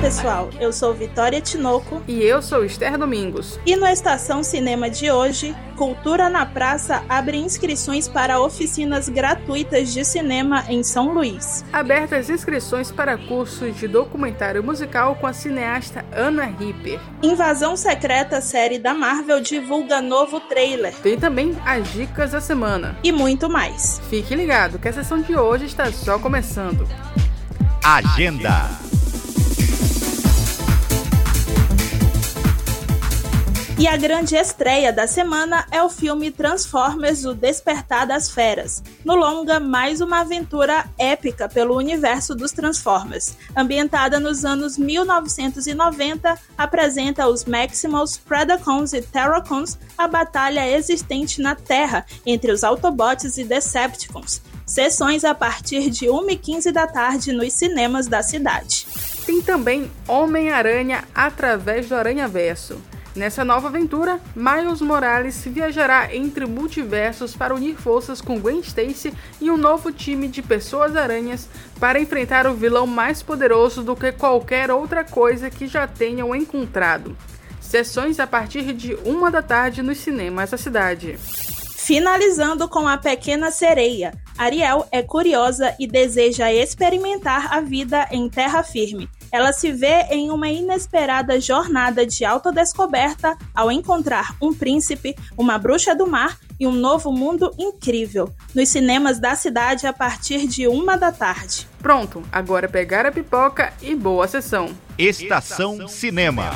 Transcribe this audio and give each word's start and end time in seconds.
Pessoal, 0.00 0.48
eu 0.58 0.72
sou 0.72 0.94
Vitória 0.94 1.42
Tinoco 1.42 2.02
e 2.08 2.22
eu 2.22 2.40
sou 2.40 2.64
Esther 2.64 2.96
Domingos. 2.96 3.60
E 3.66 3.76
no 3.76 3.86
Estação 3.86 4.42
Cinema 4.42 4.88
de 4.88 5.10
hoje, 5.10 5.54
Cultura 5.76 6.30
na 6.30 6.46
Praça 6.46 7.04
abre 7.06 7.36
inscrições 7.36 8.08
para 8.08 8.40
oficinas 8.40 9.10
gratuitas 9.10 9.92
de 9.92 10.02
cinema 10.02 10.64
em 10.68 10.82
São 10.82 11.12
Luís. 11.12 11.64
Abertas 11.70 12.30
inscrições 12.30 12.90
para 12.90 13.18
cursos 13.18 13.76
de 13.76 13.86
documentário 13.86 14.64
musical 14.64 15.16
com 15.16 15.26
a 15.26 15.34
cineasta 15.34 16.04
Ana 16.12 16.46
Ripper. 16.46 16.98
Invasão 17.22 17.76
Secreta 17.76 18.40
série 18.40 18.78
da 18.78 18.94
Marvel 18.94 19.42
divulga 19.42 20.00
novo 20.00 20.40
trailer. 20.40 20.94
Tem 20.94 21.18
também 21.18 21.54
as 21.66 21.92
dicas 21.92 22.32
da 22.32 22.40
semana. 22.40 22.96
E 23.04 23.12
muito 23.12 23.50
mais. 23.50 24.00
Fique 24.08 24.34
ligado 24.34 24.78
que 24.78 24.88
a 24.88 24.92
sessão 24.94 25.20
de 25.20 25.36
hoje 25.36 25.66
está 25.66 25.92
só 25.92 26.18
começando. 26.18 26.88
Agenda. 27.84 28.89
E 33.80 33.88
a 33.88 33.96
grande 33.96 34.36
estreia 34.36 34.92
da 34.92 35.06
semana 35.06 35.64
é 35.70 35.82
o 35.82 35.88
filme 35.88 36.30
Transformers: 36.30 37.24
O 37.24 37.32
Despertar 37.32 38.06
das 38.06 38.30
Feras. 38.30 38.82
No 39.02 39.14
longa, 39.14 39.58
mais 39.58 40.02
uma 40.02 40.20
aventura 40.20 40.84
épica 40.98 41.48
pelo 41.48 41.78
universo 41.78 42.34
dos 42.34 42.52
Transformers. 42.52 43.34
Ambientada 43.56 44.20
nos 44.20 44.44
anos 44.44 44.76
1990, 44.76 46.38
apresenta 46.58 47.26
os 47.26 47.46
Maximals, 47.46 48.18
Predacons 48.18 48.92
e 48.92 49.00
Terracons, 49.00 49.78
a 49.96 50.06
batalha 50.06 50.70
existente 50.70 51.40
na 51.40 51.54
Terra 51.54 52.04
entre 52.26 52.52
os 52.52 52.62
Autobots 52.62 53.38
e 53.38 53.44
Decepticons. 53.44 54.42
Sessões 54.66 55.24
a 55.24 55.34
partir 55.34 55.88
de 55.88 56.04
1h15 56.04 56.70
da 56.70 56.86
tarde 56.86 57.32
nos 57.32 57.54
cinemas 57.54 58.06
da 58.06 58.22
cidade. 58.22 58.86
Tem 59.24 59.40
também 59.40 59.90
Homem-Aranha 60.06 61.04
através 61.14 61.88
do 61.88 61.94
Aranha-Verso. 61.94 62.78
Nessa 63.14 63.44
nova 63.44 63.66
aventura, 63.66 64.20
Miles 64.36 64.80
Morales 64.80 65.42
viajará 65.44 66.14
entre 66.14 66.46
multiversos 66.46 67.34
para 67.34 67.54
unir 67.54 67.74
forças 67.74 68.20
com 68.20 68.38
Gwen 68.38 68.60
Stacy 68.60 69.12
e 69.40 69.50
um 69.50 69.56
novo 69.56 69.90
time 69.90 70.28
de 70.28 70.40
pessoas-aranhas 70.40 71.48
para 71.80 72.00
enfrentar 72.00 72.46
o 72.46 72.54
vilão 72.54 72.86
mais 72.86 73.20
poderoso 73.20 73.82
do 73.82 73.96
que 73.96 74.12
qualquer 74.12 74.70
outra 74.70 75.02
coisa 75.02 75.50
que 75.50 75.66
já 75.66 75.88
tenham 75.88 76.34
encontrado. 76.36 77.16
Sessões 77.60 78.20
a 78.20 78.28
partir 78.28 78.72
de 78.72 78.94
uma 79.04 79.28
da 79.28 79.42
tarde 79.42 79.82
nos 79.82 79.98
cinemas 79.98 80.50
da 80.50 80.56
cidade. 80.56 81.18
Finalizando 81.76 82.68
com 82.68 82.86
a 82.86 82.96
pequena 82.96 83.50
sereia, 83.50 84.12
Ariel 84.38 84.86
é 84.92 85.02
curiosa 85.02 85.74
e 85.80 85.86
deseja 85.88 86.52
experimentar 86.52 87.52
a 87.52 87.60
vida 87.60 88.06
em 88.12 88.28
terra 88.28 88.62
firme 88.62 89.08
ela 89.32 89.52
se 89.52 89.72
vê 89.72 90.06
em 90.10 90.30
uma 90.30 90.48
inesperada 90.48 91.40
jornada 91.40 92.06
de 92.06 92.24
autodescoberta 92.24 93.36
ao 93.54 93.70
encontrar 93.70 94.36
um 94.40 94.52
príncipe, 94.54 95.14
uma 95.36 95.58
bruxa 95.58 95.94
do 95.94 96.06
mar 96.06 96.38
e 96.58 96.66
um 96.66 96.72
novo 96.72 97.10
mundo 97.10 97.50
incrível, 97.58 98.30
nos 98.54 98.68
cinemas 98.68 99.18
da 99.18 99.34
cidade 99.34 99.86
a 99.86 99.92
partir 99.92 100.46
de 100.46 100.68
uma 100.68 100.96
da 100.96 101.10
tarde. 101.10 101.66
Pronto, 101.78 102.22
agora 102.30 102.68
pegar 102.68 103.06
a 103.06 103.12
pipoca 103.12 103.72
e 103.80 103.94
boa 103.94 104.28
sessão. 104.28 104.68
Estação 104.98 105.88
Cinema. 105.88 106.50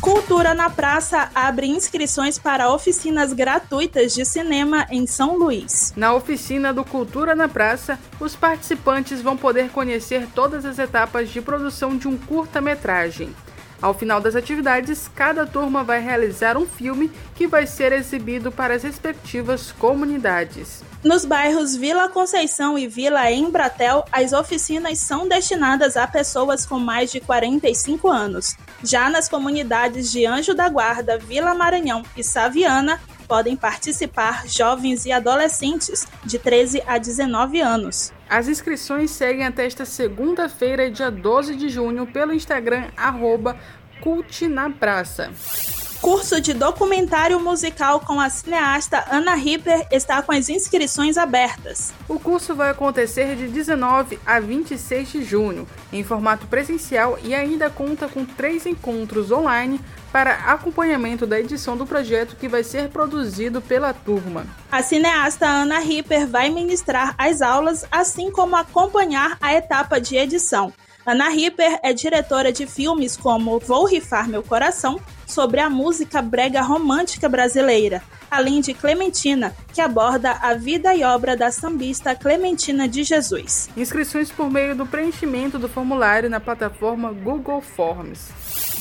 Cultura 0.00 0.54
na 0.54 0.70
Praça 0.70 1.30
abre 1.34 1.66
inscrições 1.66 2.38
para 2.38 2.70
oficinas 2.70 3.32
gratuitas 3.32 4.14
de 4.14 4.24
cinema 4.24 4.86
em 4.90 5.06
São 5.06 5.36
Luís. 5.36 5.92
Na 5.96 6.14
oficina 6.14 6.72
do 6.72 6.84
Cultura 6.84 7.34
na 7.34 7.48
Praça, 7.48 7.98
os 8.20 8.36
participantes 8.36 9.20
vão 9.20 9.36
poder 9.36 9.70
conhecer 9.70 10.28
todas 10.34 10.64
as 10.64 10.78
etapas 10.78 11.30
de 11.30 11.40
produção 11.40 11.96
de 11.96 12.06
um 12.06 12.16
curta-metragem. 12.16 13.34
Ao 13.80 13.92
final 13.92 14.20
das 14.20 14.34
atividades, 14.34 15.10
cada 15.14 15.46
turma 15.46 15.84
vai 15.84 16.00
realizar 16.00 16.56
um 16.56 16.66
filme 16.66 17.10
que 17.34 17.46
vai 17.46 17.66
ser 17.66 17.92
exibido 17.92 18.50
para 18.50 18.74
as 18.74 18.82
respectivas 18.82 19.70
comunidades. 19.72 20.82
Nos 21.04 21.24
bairros 21.24 21.76
Vila 21.76 22.08
Conceição 22.08 22.78
e 22.78 22.88
Vila 22.88 23.30
Embratel, 23.30 24.04
as 24.10 24.32
oficinas 24.32 24.98
são 24.98 25.28
destinadas 25.28 25.96
a 25.96 26.06
pessoas 26.06 26.64
com 26.64 26.78
mais 26.78 27.12
de 27.12 27.20
45 27.20 28.08
anos. 28.08 28.56
Já 28.82 29.10
nas 29.10 29.28
comunidades 29.28 30.10
de 30.10 30.26
Anjo 30.26 30.54
da 30.54 30.68
Guarda, 30.68 31.18
Vila 31.18 31.54
Maranhão 31.54 32.02
e 32.16 32.24
Saviana, 32.24 33.00
podem 33.26 33.56
participar 33.56 34.46
jovens 34.48 35.04
e 35.04 35.12
adolescentes 35.12 36.06
de 36.24 36.38
13 36.38 36.82
a 36.86 36.98
19 36.98 37.60
anos. 37.60 38.12
As 38.28 38.48
inscrições 38.48 39.10
seguem 39.10 39.44
até 39.44 39.66
esta 39.66 39.84
segunda-feira, 39.84 40.90
dia 40.90 41.10
12 41.10 41.56
de 41.56 41.68
junho, 41.68 42.06
pelo 42.06 42.32
Instagram 42.32 42.88
arroba 42.96 43.56
Praça. 44.78 45.85
Curso 46.06 46.40
de 46.40 46.54
documentário 46.54 47.40
musical 47.40 47.98
com 47.98 48.20
a 48.20 48.30
cineasta 48.30 49.04
Ana 49.10 49.34
Ripper 49.34 49.88
está 49.90 50.22
com 50.22 50.30
as 50.30 50.48
inscrições 50.48 51.18
abertas. 51.18 51.92
O 52.08 52.16
curso 52.16 52.54
vai 52.54 52.70
acontecer 52.70 53.34
de 53.34 53.48
19 53.48 54.16
a 54.24 54.38
26 54.38 55.10
de 55.10 55.24
junho, 55.24 55.66
em 55.92 56.04
formato 56.04 56.46
presencial 56.46 57.18
e 57.24 57.34
ainda 57.34 57.68
conta 57.68 58.06
com 58.06 58.24
três 58.24 58.66
encontros 58.66 59.32
online 59.32 59.80
para 60.12 60.52
acompanhamento 60.52 61.26
da 61.26 61.40
edição 61.40 61.76
do 61.76 61.84
projeto 61.84 62.36
que 62.36 62.46
vai 62.46 62.62
ser 62.62 62.88
produzido 62.90 63.60
pela 63.60 63.92
turma. 63.92 64.46
A 64.70 64.84
cineasta 64.84 65.44
Ana 65.44 65.80
Ripper 65.80 66.28
vai 66.28 66.50
ministrar 66.50 67.16
as 67.18 67.42
aulas, 67.42 67.84
assim 67.90 68.30
como 68.30 68.54
acompanhar 68.54 69.36
a 69.40 69.54
etapa 69.54 70.00
de 70.00 70.16
edição. 70.16 70.72
Ana 71.06 71.28
Ripper 71.28 71.78
é 71.84 71.92
diretora 71.92 72.52
de 72.52 72.66
filmes 72.66 73.16
como 73.16 73.60
Vou 73.60 73.86
Rifar 73.86 74.28
Meu 74.28 74.42
Coração, 74.42 75.00
sobre 75.24 75.60
a 75.60 75.70
música 75.70 76.20
brega 76.20 76.60
romântica 76.60 77.28
brasileira, 77.28 78.02
além 78.28 78.60
de 78.60 78.74
Clementina, 78.74 79.54
que 79.72 79.80
aborda 79.80 80.32
a 80.32 80.54
vida 80.54 80.92
e 80.96 81.04
obra 81.04 81.36
da 81.36 81.52
sambista 81.52 82.12
Clementina 82.16 82.88
de 82.88 83.04
Jesus. 83.04 83.68
Inscrições 83.76 84.32
por 84.32 84.50
meio 84.50 84.74
do 84.74 84.84
preenchimento 84.84 85.60
do 85.60 85.68
formulário 85.68 86.28
na 86.28 86.40
plataforma 86.40 87.12
Google 87.12 87.60
Forms. 87.60 88.75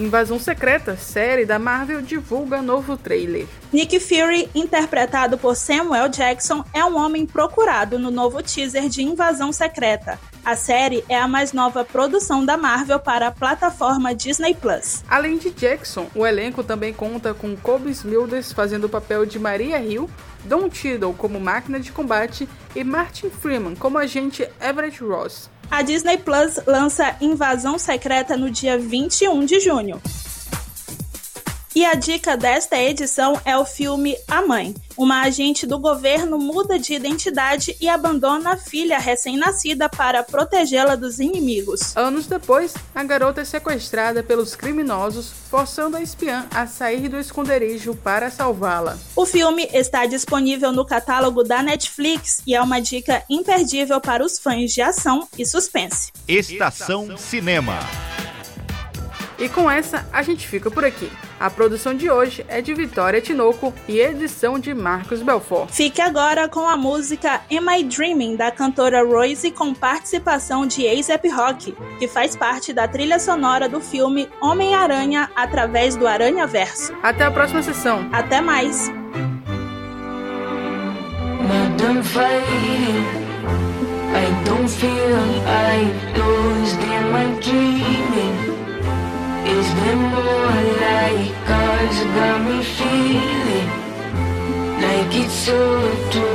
Invasão 0.00 0.38
Secreta, 0.38 0.96
série 0.96 1.44
da 1.44 1.58
Marvel, 1.58 2.00
divulga 2.00 2.62
novo 2.62 2.96
trailer. 2.96 3.46
Nick 3.70 4.00
Fury, 4.00 4.48
interpretado 4.54 5.36
por 5.36 5.54
Samuel 5.54 6.08
Jackson, 6.08 6.64
é 6.72 6.82
um 6.82 6.96
homem 6.96 7.26
procurado 7.26 7.98
no 7.98 8.10
novo 8.10 8.42
teaser 8.42 8.88
de 8.88 9.02
Invasão 9.02 9.52
Secreta. 9.52 10.18
A 10.42 10.56
série 10.56 11.04
é 11.06 11.16
a 11.16 11.28
mais 11.28 11.52
nova 11.52 11.84
produção 11.84 12.46
da 12.46 12.56
Marvel 12.56 12.98
para 12.98 13.26
a 13.26 13.30
plataforma 13.30 14.14
Disney 14.14 14.54
Plus. 14.54 15.04
Além 15.06 15.36
de 15.36 15.50
Jackson, 15.50 16.06
o 16.14 16.26
elenco 16.26 16.64
também 16.64 16.94
conta 16.94 17.34
com 17.34 17.54
Kobe 17.54 17.90
Smulders 17.90 18.52
fazendo 18.52 18.84
o 18.84 18.88
papel 18.88 19.26
de 19.26 19.38
Maria 19.38 19.78
Hill, 19.82 20.08
Don 20.44 20.70
Cheadle 20.70 21.12
como 21.12 21.38
máquina 21.38 21.78
de 21.78 21.92
combate 21.92 22.48
e 22.74 22.82
Martin 22.82 23.28
Freeman 23.28 23.74
como 23.74 23.98
agente 23.98 24.48
Everett 24.62 25.04
Ross. 25.04 25.50
A 25.70 25.82
Disney 25.82 26.18
Plus 26.18 26.58
lança 26.66 27.16
Invasão 27.20 27.78
Secreta 27.78 28.36
no 28.36 28.50
dia 28.50 28.76
21 28.76 29.44
de 29.44 29.60
junho. 29.60 30.02
E 31.80 31.84
a 31.86 31.94
dica 31.94 32.36
desta 32.36 32.76
edição 32.76 33.40
é 33.42 33.56
o 33.56 33.64
filme 33.64 34.14
A 34.28 34.42
Mãe. 34.42 34.74
Uma 34.98 35.22
agente 35.22 35.66
do 35.66 35.78
governo 35.78 36.38
muda 36.38 36.78
de 36.78 36.92
identidade 36.92 37.74
e 37.80 37.88
abandona 37.88 38.52
a 38.52 38.56
filha 38.58 38.98
recém-nascida 38.98 39.88
para 39.88 40.22
protegê-la 40.22 40.94
dos 40.94 41.18
inimigos. 41.18 41.96
Anos 41.96 42.26
depois, 42.26 42.74
a 42.94 43.02
garota 43.02 43.40
é 43.40 43.46
sequestrada 43.46 44.22
pelos 44.22 44.54
criminosos, 44.54 45.32
forçando 45.48 45.96
a 45.96 46.02
espiã 46.02 46.46
a 46.50 46.66
sair 46.66 47.08
do 47.08 47.18
esconderijo 47.18 47.94
para 47.94 48.30
salvá-la. 48.30 48.98
O 49.16 49.24
filme 49.24 49.66
está 49.72 50.04
disponível 50.04 50.72
no 50.72 50.84
catálogo 50.84 51.42
da 51.42 51.62
Netflix 51.62 52.42
e 52.46 52.54
é 52.54 52.60
uma 52.60 52.78
dica 52.78 53.24
imperdível 53.30 54.02
para 54.02 54.22
os 54.22 54.38
fãs 54.38 54.70
de 54.70 54.82
ação 54.82 55.26
e 55.38 55.46
suspense. 55.46 56.12
Estação 56.28 57.16
Cinema. 57.16 57.78
E 59.40 59.48
com 59.48 59.70
essa, 59.70 60.06
a 60.12 60.22
gente 60.22 60.46
fica 60.46 60.70
por 60.70 60.84
aqui. 60.84 61.10
A 61.40 61.48
produção 61.48 61.94
de 61.94 62.10
hoje 62.10 62.44
é 62.46 62.60
de 62.60 62.74
Vitória 62.74 63.22
Tinoco 63.22 63.72
e 63.88 63.98
edição 63.98 64.58
de 64.58 64.74
Marcos 64.74 65.22
Belfort. 65.22 65.70
Fique 65.70 66.02
agora 66.02 66.46
com 66.46 66.68
a 66.68 66.76
música 66.76 67.40
Am 67.50 67.74
I 67.74 67.84
Dreaming 67.84 68.36
da 68.36 68.50
cantora 68.50 69.02
Royce 69.02 69.50
com 69.50 69.72
participação 69.72 70.66
de 70.66 70.86
A$AP 70.86 71.24
Rock, 71.34 71.74
que 71.98 72.06
faz 72.06 72.36
parte 72.36 72.74
da 72.74 72.86
trilha 72.86 73.18
sonora 73.18 73.66
do 73.66 73.80
filme 73.80 74.28
Homem-Aranha 74.42 75.30
através 75.34 75.96
do 75.96 76.06
Aranha 76.06 76.46
Verso. 76.46 76.92
Até 77.02 77.24
a 77.24 77.30
próxima 77.30 77.62
sessão. 77.62 78.06
Até 78.12 78.42
mais. 78.42 78.92
I 84.12 84.44
don't 84.44 84.68
feel 84.68 85.16
I 85.46 85.92
lose, 86.18 86.76
dreaming? 87.40 88.69
Is 89.52 89.68
there 89.74 89.96
more 89.96 90.60
like 90.84 91.30
cause 91.48 92.00
got 92.16 92.38
me 92.46 92.58
feeling 92.76 93.68
Like 94.84 95.12
it's 95.22 95.48
all 95.48 95.90
too 96.12 96.29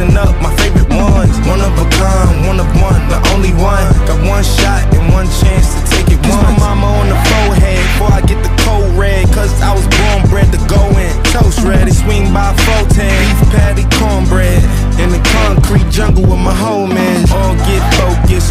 rising 0.00 0.16
up. 0.16 0.39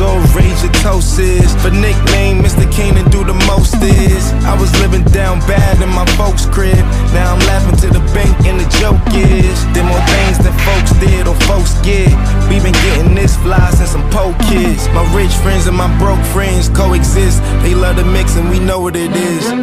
All 0.01 0.19
rage 0.35 0.61
your 0.63 0.71
toast. 0.83 1.19
For 1.61 1.71
nickname, 1.71 2.39
Mr. 2.39 2.69
To 2.79 3.03
do 3.09 3.25
the 3.25 3.33
most 3.45 3.75
is. 3.83 4.31
I 4.47 4.55
was 4.57 4.71
living 4.79 5.03
down 5.11 5.39
bad 5.41 5.81
in 5.83 5.89
my 5.89 6.05
folks' 6.15 6.45
crib. 6.45 6.79
Now 7.11 7.35
I'm 7.35 7.39
laughing 7.39 7.75
to 7.83 7.87
the 7.87 7.99
bank 8.15 8.31
and 8.47 8.57
the 8.57 8.67
joke 8.79 9.03
is. 9.13 9.57
There 9.75 9.83
more 9.83 9.99
things 10.15 10.37
than 10.39 10.53
folks 10.63 10.91
did 11.03 11.27
or 11.27 11.35
folks 11.43 11.73
get. 11.83 12.07
We 12.47 12.59
been 12.63 12.71
getting 12.87 13.15
this 13.15 13.35
fly 13.37 13.69
since 13.71 13.93
I'm 13.95 14.09
po 14.11 14.33
kids. 14.47 14.87
My 14.95 15.03
rich 15.13 15.33
friends 15.43 15.67
and 15.67 15.75
my 15.75 15.91
broke 15.99 16.23
friends 16.31 16.69
coexist. 16.69 17.43
They 17.63 17.75
love 17.75 17.97
the 17.97 18.05
mix 18.05 18.37
and 18.37 18.49
we 18.49 18.59
know 18.59 18.79
what 18.79 18.95
it 18.95 19.11
is. 19.11 19.45
I 19.51 19.61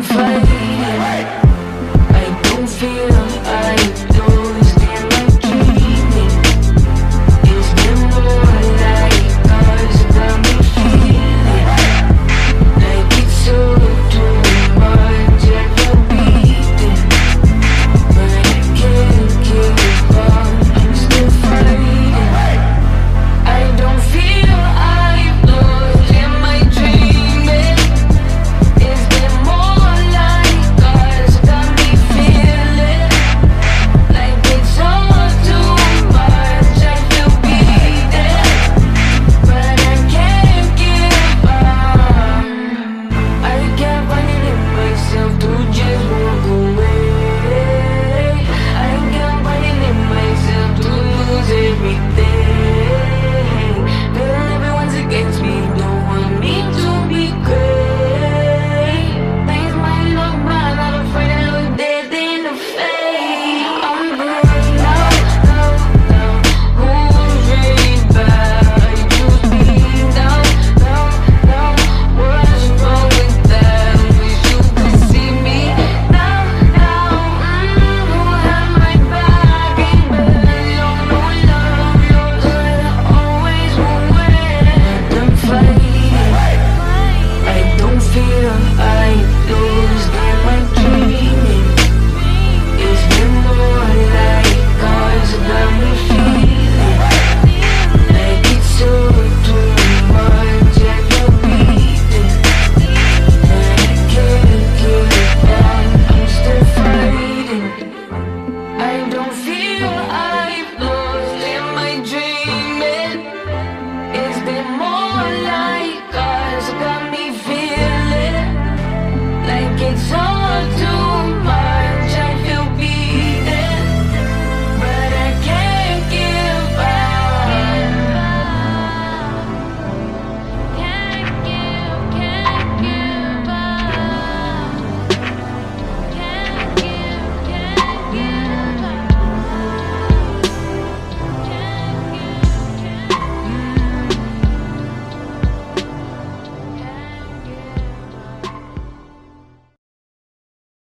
don't 2.44 2.68
feel 2.68 3.16